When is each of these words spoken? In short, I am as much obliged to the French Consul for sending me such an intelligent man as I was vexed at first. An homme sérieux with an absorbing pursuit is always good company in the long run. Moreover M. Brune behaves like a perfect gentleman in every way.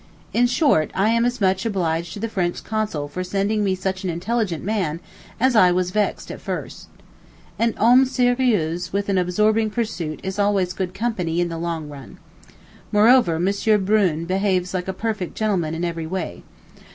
In 0.33 0.47
short, 0.47 0.89
I 0.95 1.09
am 1.09 1.25
as 1.25 1.39
much 1.39 1.63
obliged 1.63 2.11
to 2.13 2.19
the 2.19 2.27
French 2.27 2.63
Consul 2.63 3.07
for 3.07 3.23
sending 3.23 3.63
me 3.63 3.75
such 3.75 4.03
an 4.03 4.09
intelligent 4.09 4.63
man 4.63 4.99
as 5.39 5.55
I 5.55 5.71
was 5.71 5.91
vexed 5.91 6.31
at 6.31 6.41
first. 6.41 6.87
An 7.59 7.73
homme 7.73 8.05
sérieux 8.05 8.91
with 8.91 9.09
an 9.09 9.19
absorbing 9.19 9.69
pursuit 9.69 10.19
is 10.23 10.39
always 10.39 10.73
good 10.73 10.95
company 10.95 11.39
in 11.39 11.49
the 11.49 11.59
long 11.59 11.87
run. 11.87 12.17
Moreover 12.91 13.35
M. 13.35 13.85
Brune 13.85 14.25
behaves 14.25 14.73
like 14.73 14.87
a 14.87 14.93
perfect 15.07 15.35
gentleman 15.37 15.75
in 15.75 15.85
every 15.85 16.07
way. 16.07 16.41